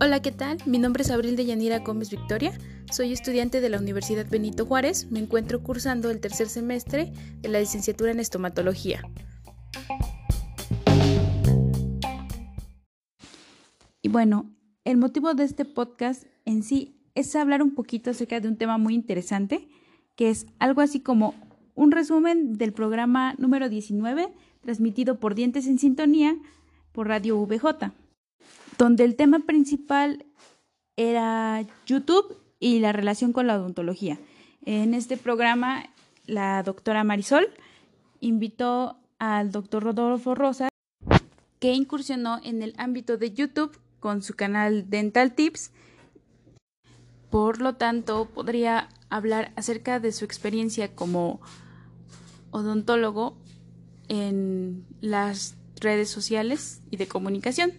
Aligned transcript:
Hola, 0.00 0.20
¿qué 0.20 0.32
tal? 0.32 0.58
Mi 0.66 0.78
nombre 0.78 1.04
es 1.04 1.10
Abril 1.10 1.36
de 1.36 1.46
Yanira 1.46 1.78
Gómez 1.78 2.10
Victoria. 2.10 2.52
Soy 2.90 3.12
estudiante 3.12 3.62
de 3.62 3.70
la 3.70 3.78
Universidad 3.78 4.26
Benito 4.28 4.66
Juárez. 4.66 5.10
Me 5.10 5.20
encuentro 5.20 5.62
cursando 5.62 6.10
el 6.10 6.20
tercer 6.20 6.48
semestre 6.48 7.12
de 7.40 7.48
la 7.48 7.60
licenciatura 7.60 8.10
en 8.10 8.20
estomatología. 8.20 9.02
Y 14.02 14.08
bueno, 14.08 14.54
el 14.84 14.98
motivo 14.98 15.32
de 15.32 15.44
este 15.44 15.64
podcast 15.64 16.24
en 16.44 16.62
sí 16.62 17.00
es 17.14 17.34
hablar 17.36 17.62
un 17.62 17.74
poquito 17.74 18.10
acerca 18.10 18.38
de 18.40 18.48
un 18.48 18.58
tema 18.58 18.76
muy 18.76 18.94
interesante, 18.94 19.68
que 20.14 20.28
es 20.28 20.46
algo 20.58 20.82
así 20.82 21.00
como 21.00 21.34
un 21.74 21.90
resumen 21.90 22.54
del 22.54 22.72
programa 22.72 23.34
número 23.38 23.68
19, 23.68 24.28
transmitido 24.60 25.18
por 25.18 25.34
Dientes 25.34 25.66
en 25.66 25.78
Sintonía 25.78 26.36
por 26.92 27.08
Radio 27.08 27.44
VJ 27.46 27.92
donde 28.78 29.04
el 29.04 29.16
tema 29.16 29.40
principal 29.40 30.24
era 30.96 31.64
YouTube 31.86 32.36
y 32.58 32.80
la 32.80 32.92
relación 32.92 33.32
con 33.32 33.46
la 33.46 33.56
odontología. 33.56 34.18
En 34.64 34.94
este 34.94 35.16
programa, 35.16 35.84
la 36.26 36.62
doctora 36.62 37.04
Marisol 37.04 37.48
invitó 38.20 38.96
al 39.18 39.50
doctor 39.50 39.82
Rodolfo 39.82 40.34
Rosa, 40.34 40.68
que 41.58 41.74
incursionó 41.74 42.40
en 42.42 42.62
el 42.62 42.74
ámbito 42.76 43.16
de 43.18 43.32
YouTube 43.32 43.78
con 44.00 44.22
su 44.22 44.34
canal 44.34 44.90
Dental 44.90 45.32
Tips. 45.32 45.70
Por 47.32 47.62
lo 47.62 47.76
tanto, 47.76 48.26
podría 48.26 48.90
hablar 49.08 49.52
acerca 49.56 50.00
de 50.00 50.12
su 50.12 50.26
experiencia 50.26 50.94
como 50.94 51.40
odontólogo 52.50 53.38
en 54.08 54.84
las 55.00 55.56
redes 55.80 56.10
sociales 56.10 56.82
y 56.90 56.98
de 56.98 57.08
comunicación. 57.08 57.72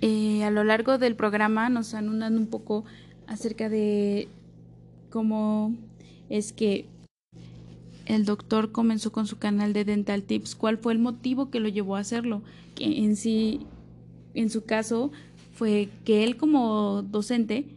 Eh, 0.00 0.42
a 0.42 0.50
lo 0.50 0.64
largo 0.64 0.98
del 0.98 1.14
programa 1.14 1.68
nos 1.68 1.94
anudan 1.94 2.36
un 2.36 2.48
poco 2.48 2.84
acerca 3.28 3.68
de 3.68 4.26
cómo 5.08 5.72
es 6.28 6.52
que 6.52 6.86
el 8.04 8.24
doctor 8.24 8.72
comenzó 8.72 9.12
con 9.12 9.28
su 9.28 9.38
canal 9.38 9.72
de 9.72 9.84
Dental 9.84 10.24
Tips, 10.24 10.56
cuál 10.56 10.78
fue 10.78 10.92
el 10.92 10.98
motivo 10.98 11.50
que 11.50 11.60
lo 11.60 11.68
llevó 11.68 11.94
a 11.94 12.00
hacerlo, 12.00 12.42
que 12.74 13.04
en 13.04 13.14
sí, 13.14 13.60
en 14.34 14.50
su 14.50 14.64
caso, 14.64 15.12
fue 15.52 15.88
que 16.04 16.24
él 16.24 16.36
como 16.36 17.02
docente 17.02 17.75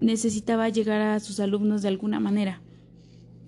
necesitaba 0.00 0.68
llegar 0.68 1.00
a 1.00 1.20
sus 1.20 1.40
alumnos 1.40 1.82
de 1.82 1.88
alguna 1.88 2.20
manera 2.20 2.60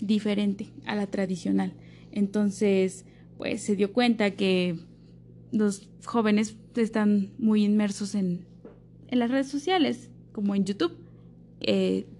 diferente 0.00 0.68
a 0.86 0.94
la 0.94 1.06
tradicional. 1.06 1.74
Entonces, 2.12 3.04
pues 3.38 3.62
se 3.62 3.76
dio 3.76 3.92
cuenta 3.92 4.32
que 4.32 4.78
los 5.52 5.88
jóvenes 6.04 6.56
están 6.76 7.32
muy 7.38 7.64
inmersos 7.64 8.14
en, 8.14 8.46
en 9.08 9.18
las 9.18 9.30
redes 9.30 9.48
sociales, 9.48 10.10
como 10.32 10.54
en 10.54 10.64
YouTube. 10.64 10.96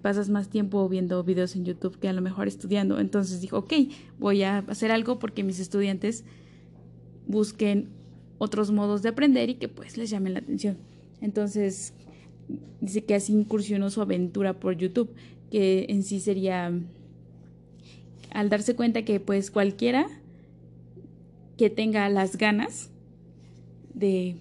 pasas 0.01 0.29
más 0.29 0.49
tiempo 0.49 0.87
viendo 0.87 1.23
videos 1.23 1.55
en 1.55 1.65
YouTube 1.65 1.97
que 1.99 2.07
a 2.07 2.13
lo 2.13 2.21
mejor 2.21 2.47
estudiando. 2.47 2.99
Entonces 2.99 3.41
dijo, 3.41 3.57
ok, 3.59 3.73
voy 4.19 4.43
a 4.43 4.59
hacer 4.59 4.91
algo 4.91 5.19
porque 5.19 5.43
mis 5.43 5.59
estudiantes 5.59 6.23
busquen 7.27 7.89
otros 8.37 8.71
modos 8.71 9.01
de 9.01 9.09
aprender 9.09 9.49
y 9.49 9.55
que 9.55 9.67
pues 9.67 9.97
les 9.97 10.09
llamen 10.09 10.33
la 10.33 10.39
atención. 10.39 10.77
Entonces 11.21 11.93
dice 12.79 13.03
que 13.03 13.15
así 13.15 13.33
incursionó 13.33 13.89
su 13.89 14.01
aventura 14.01 14.53
por 14.53 14.77
YouTube, 14.77 15.09
que 15.51 15.85
en 15.89 16.03
sí 16.03 16.19
sería 16.19 16.71
al 18.31 18.49
darse 18.49 18.75
cuenta 18.75 19.03
que 19.03 19.19
pues 19.19 19.51
cualquiera 19.51 20.07
que 21.57 21.69
tenga 21.69 22.07
las 22.09 22.37
ganas 22.37 22.89
de 23.93 24.35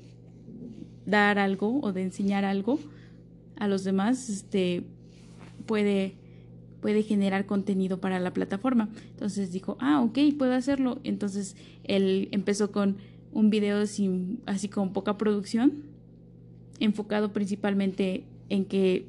dar 1.07 1.39
algo 1.39 1.81
o 1.81 1.93
de 1.93 2.03
enseñar 2.03 2.45
algo 2.45 2.79
a 3.57 3.69
los 3.69 3.85
demás, 3.85 4.31
este, 4.31 4.85
puede, 5.67 6.15
puede 6.81 7.03
generar 7.03 7.45
contenido 7.47 8.01
para 8.01 8.21
la 8.21 8.33
plataforma. 8.33 8.89
Entonces 9.11 9.53
dijo, 9.53 9.77
ah, 9.81 10.01
ok, 10.03 10.19
puedo 10.39 10.55
hacerlo. 10.55 10.99
Entonces 11.05 11.57
él 11.85 12.29
empezó 12.33 12.73
con 12.73 12.97
un 13.33 13.51
video 13.51 13.87
sin, 13.87 14.41
así 14.47 14.69
con 14.69 14.93
poca 14.93 15.19
producción, 15.19 15.85
enfocado 16.81 17.33
principalmente 17.33 18.25
en 18.49 18.65
que 18.65 19.07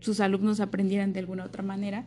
sus 0.00 0.20
alumnos 0.20 0.60
aprendieran 0.60 1.12
de 1.12 1.20
alguna 1.20 1.44
otra 1.44 1.62
manera, 1.62 2.06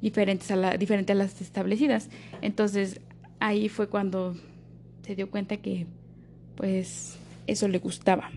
diferentes 0.00 0.50
a 0.50 0.76
diferente 0.76 1.12
a 1.12 1.14
las 1.14 1.40
establecidas. 1.40 2.08
Entonces 2.42 3.00
ahí 3.40 3.68
fue 3.68 3.88
cuando 3.88 4.36
se 5.02 5.16
dio 5.16 5.30
cuenta 5.30 5.56
que 5.56 5.86
pues 6.56 7.16
eso 7.46 7.68
le 7.68 7.78
gustaba. 7.78 8.30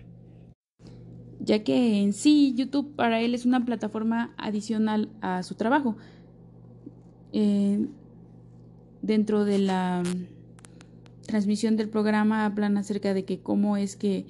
Ya 1.40 1.62
que 1.62 2.02
en 2.02 2.12
sí 2.12 2.54
YouTube 2.56 2.96
para 2.96 3.20
él 3.20 3.34
es 3.34 3.46
una 3.46 3.64
plataforma 3.64 4.34
adicional 4.36 5.10
a 5.20 5.42
su 5.42 5.54
trabajo. 5.54 5.96
Eh, 7.32 7.86
dentro 9.02 9.44
de 9.44 9.58
la 9.58 10.02
transmisión 11.26 11.76
del 11.76 11.88
programa 11.88 12.44
hablan 12.44 12.78
acerca 12.78 13.14
de 13.14 13.24
que 13.24 13.38
cómo 13.38 13.76
es 13.76 13.94
que 13.96 14.26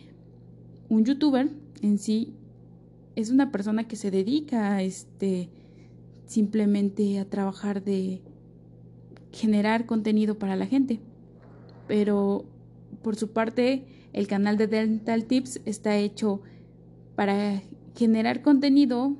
un 0.88 1.04
youtuber 1.04 1.50
en 1.82 1.98
sí 1.98 2.34
es 3.16 3.30
una 3.30 3.50
persona 3.50 3.88
que 3.88 3.96
se 3.96 4.10
dedica 4.10 4.74
a 4.74 4.82
este 4.82 5.48
simplemente 6.26 7.18
a 7.18 7.24
trabajar 7.24 7.82
de 7.82 8.20
generar 9.32 9.86
contenido 9.86 10.38
para 10.38 10.56
la 10.56 10.66
gente. 10.66 11.00
Pero 11.86 12.44
por 13.02 13.16
su 13.16 13.30
parte, 13.30 13.86
el 14.12 14.26
canal 14.26 14.56
de 14.56 14.66
Dental 14.66 15.24
Tips 15.24 15.60
está 15.64 15.96
hecho 15.96 16.40
para 17.14 17.62
generar 17.94 18.42
contenido, 18.42 19.16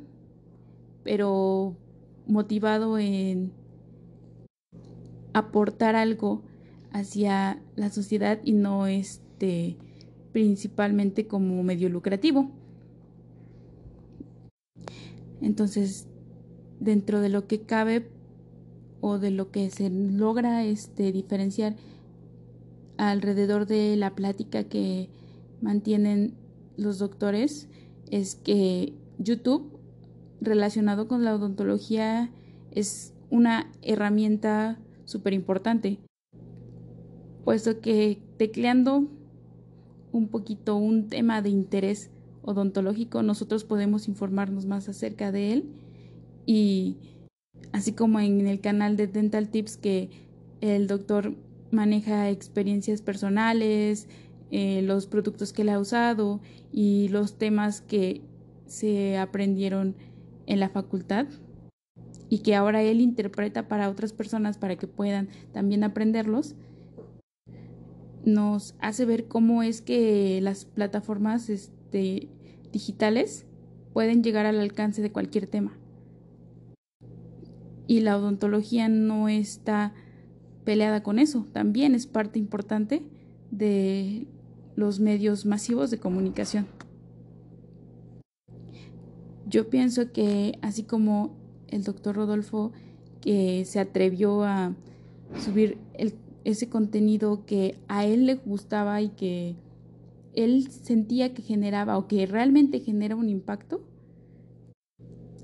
pero 1.05 1.77
motivado 2.27 2.99
en 2.99 3.53
aportar 5.33 5.97
algo 5.97 6.43
hacia 6.93 7.61
la 7.77 7.91
sociedad 7.91 8.41
y 8.45 8.53
no 8.53 8.87
este 8.87 9.77
principalmente 10.37 11.27
como 11.27 11.63
medio 11.63 11.89
lucrativo. 11.89 12.51
Entonces, 15.41 16.07
dentro 16.79 17.23
de 17.23 17.31
lo 17.31 17.47
que 17.47 17.63
cabe 17.63 18.11
o 19.01 19.19
de 19.19 19.31
lo 19.31 19.51
que 19.51 19.71
se 19.71 19.89
logra 19.89 20.63
este 20.63 21.11
diferenciar 21.11 21.75
alrededor 22.99 23.65
de 23.67 23.97
la 23.97 24.15
plática 24.15 24.65
que 24.65 25.09
mantienen 25.63 26.35
los 26.77 26.99
doctores 26.99 27.71
es 28.11 28.35
que 28.35 28.93
YouTube 29.19 29.81
relacionado 30.43 31.09
con 31.09 31.25
la 31.25 31.35
odontología 31.35 32.31
es 32.73 33.15
una 33.31 33.73
herramienta 33.81 34.79
súper 35.07 35.33
importante, 35.33 35.99
puesto 37.43 37.81
que 37.81 38.21
tecleando 38.37 39.16
un 40.17 40.29
poquito 40.29 40.77
un 40.77 41.09
tema 41.09 41.43
de 41.43 41.51
interés 41.51 42.11
odontológico, 42.43 43.23
nosotros 43.23 43.65
podemos 43.65 44.09
informarnos 44.09 44.67
más 44.67 44.89
acerca 44.89 45.33
de 45.33 45.53
él. 45.53 45.65
Y 46.47 46.97
así 47.73 47.93
como 47.93 48.21
en 48.21 48.47
el 48.47 48.61
canal 48.61 48.97
de 48.97 49.07
Dental 49.09 49.49
Tips 49.49 49.77
que 49.77 50.11
el 50.61 50.87
doctor 50.87 51.35
maneja 51.71 52.31
experiencias 52.31 53.03
personales, 53.03 54.09
eh, 54.51 54.81
los 54.83 55.07
productos 55.07 55.53
que 55.53 55.63
él 55.63 55.71
ha 55.71 55.79
usado 55.79 56.41
y 56.73 57.09
los 57.09 57.37
temas 57.37 57.81
que 57.81 58.23
se 58.67 59.19
aprendieron 59.19 59.97
en 60.47 60.61
la 60.61 60.69
facultad 60.69 61.27
y 62.29 62.39
que 62.39 62.55
ahora 62.55 62.83
él 62.83 63.01
interpreta 63.01 63.69
para 63.69 63.91
otras 63.91 64.13
personas 64.13 64.57
para 64.57 64.77
que 64.77 64.87
puedan 64.87 65.29
también 65.53 65.85
aprenderlos, 65.85 66.55
nos 68.27 68.75
hace 68.81 69.07
ver 69.07 69.29
cómo 69.29 69.63
es 69.63 69.81
que 69.81 70.41
las 70.43 70.67
plataformas 70.67 71.49
este, 71.49 72.29
digitales 72.73 73.47
pueden 73.95 74.23
llegar 74.23 74.45
al 74.45 74.61
alcance 74.61 75.01
de 75.01 75.13
cualquier 75.13 75.47
tema. 75.47 75.73
Y 77.87 78.01
la 78.01 78.19
odontología 78.19 78.89
no 78.89 79.29
está 79.29 79.95
peleada 80.65 81.05
con 81.05 81.21
eso. 81.21 81.47
También 81.53 81.95
es 81.95 82.09
parte 82.09 82.41
importante 82.41 83.03
de 83.53 84.27
los 84.75 84.99
medios 84.99 85.47
masivos 85.47 85.93
de 85.93 85.99
comunicación. 85.99 86.67
Yo 89.47 89.71
pienso 89.71 90.11
que 90.11 90.59
así 90.63 90.83
como 90.83 91.37
el 91.69 91.85
doctor 91.85 92.17
Rodolfo 92.17 92.73
que 93.21 93.65
se 93.65 93.79
atrevió 93.79 94.43
a 94.43 94.75
subir 95.39 95.79
ese 96.47 96.69
contenido 96.69 97.45
que 97.45 97.77
a 97.89 98.07
él 98.07 98.27
le 98.27 98.37
gustaba 98.37 99.03
y 99.03 99.09
que 99.09 99.57
él 100.33 100.71
sentía 100.71 101.35
que 101.35 101.43
generaba 101.43 101.99
o 101.99 102.07
que 102.07 102.25
realmente 102.25 102.79
genera 102.79 103.17
un 103.17 103.29
impacto, 103.29 103.81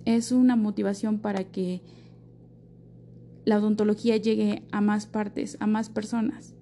es 0.04 0.30
una 0.30 0.54
motivación 0.54 1.18
para 1.18 1.42
que 1.42 1.82
la 3.44 3.58
odontología 3.58 4.16
llegue 4.16 4.62
a 4.70 4.80
más 4.80 5.06
partes, 5.06 5.56
a 5.58 5.66
más 5.66 5.88
personas. 5.88 6.54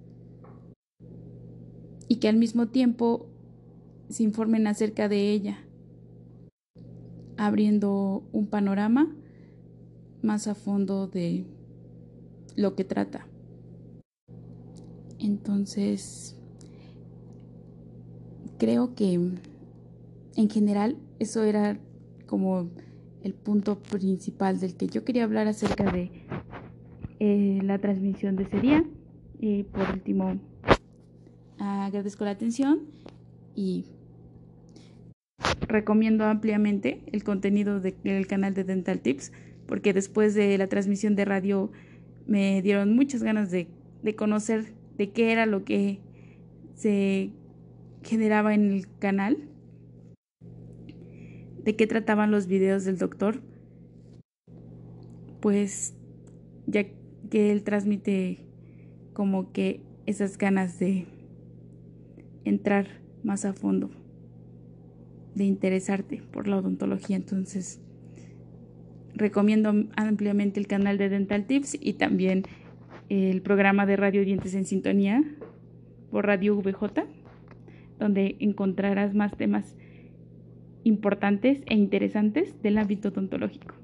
Y 2.07 2.15
que 2.15 2.27
al 2.27 2.37
mismo 2.37 2.67
tiempo 2.69 3.27
se 4.09 4.23
informen 4.23 4.65
acerca 4.65 5.07
de 5.07 5.29
ella, 5.29 5.59
abriendo 7.37 8.23
un 8.31 8.47
panorama 8.47 9.15
más 10.23 10.47
a 10.47 10.55
fondo 10.55 11.07
de 11.07 11.45
lo 12.55 12.75
que 12.75 12.83
trata. 12.83 13.27
Entonces, 15.21 16.35
creo 18.57 18.95
que 18.95 19.13
en 20.35 20.49
general 20.49 20.97
eso 21.19 21.43
era 21.43 21.77
como 22.25 22.69
el 23.23 23.33
punto 23.33 23.77
principal 23.79 24.59
del 24.59 24.75
que 24.75 24.87
yo 24.87 25.03
quería 25.03 25.23
hablar 25.23 25.47
acerca 25.47 25.91
de 25.91 26.11
eh, 27.19 27.59
la 27.63 27.77
transmisión 27.77 28.35
de 28.35 28.43
ese 28.43 28.59
día. 28.59 28.83
Y 29.39 29.63
por 29.63 29.91
último, 29.91 30.39
agradezco 31.59 32.25
la 32.25 32.31
atención 32.31 32.79
y 33.55 33.85
recomiendo 35.67 36.25
ampliamente 36.25 37.03
el 37.11 37.23
contenido 37.23 37.79
del 37.79 38.27
canal 38.27 38.53
de 38.53 38.63
Dental 38.63 38.99
Tips 38.99 39.31
porque 39.67 39.93
después 39.93 40.33
de 40.33 40.57
la 40.57 40.67
transmisión 40.67 41.15
de 41.15 41.25
radio 41.25 41.71
me 42.25 42.61
dieron 42.61 42.95
muchas 42.95 43.23
ganas 43.23 43.51
de, 43.51 43.67
de 44.03 44.15
conocer 44.15 44.73
de 45.01 45.09
qué 45.09 45.31
era 45.31 45.47
lo 45.47 45.63
que 45.63 45.97
se 46.75 47.31
generaba 48.03 48.53
en 48.53 48.71
el 48.71 48.87
canal, 48.99 49.49
de 51.63 51.75
qué 51.75 51.87
trataban 51.87 52.29
los 52.29 52.45
videos 52.45 52.85
del 52.85 52.99
doctor, 52.99 53.41
pues 55.39 55.95
ya 56.67 56.85
que 57.31 57.51
él 57.51 57.63
transmite 57.63 58.45
como 59.13 59.51
que 59.51 59.81
esas 60.05 60.37
ganas 60.37 60.77
de 60.77 61.07
entrar 62.45 62.85
más 63.23 63.43
a 63.43 63.53
fondo, 63.53 63.89
de 65.33 65.45
interesarte 65.45 66.21
por 66.31 66.47
la 66.47 66.57
odontología. 66.57 67.15
Entonces, 67.15 67.81
recomiendo 69.15 69.73
ampliamente 69.95 70.59
el 70.59 70.67
canal 70.67 70.99
de 70.99 71.09
Dental 71.09 71.47
Tips 71.47 71.75
y 71.81 71.93
también 71.93 72.43
el 73.11 73.41
programa 73.41 73.85
de 73.85 73.97
Radio 73.97 74.23
Dientes 74.23 74.53
en 74.53 74.63
Sintonía 74.63 75.21
por 76.11 76.25
Radio 76.25 76.55
VJ, 76.55 77.03
donde 77.99 78.37
encontrarás 78.39 79.13
más 79.13 79.35
temas 79.35 79.75
importantes 80.85 81.61
e 81.65 81.75
interesantes 81.75 82.61
del 82.61 82.77
ámbito 82.77 83.09
odontológico. 83.09 83.75